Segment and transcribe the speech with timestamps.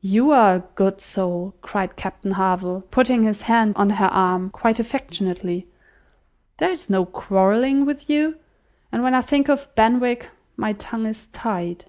[0.00, 4.80] "You are a good soul," cried Captain Harville, putting his hand on her arm, quite
[4.80, 5.68] affectionately.
[6.56, 8.38] "There is no quarrelling with you.
[8.90, 11.84] And when I think of Benwick, my tongue is tied."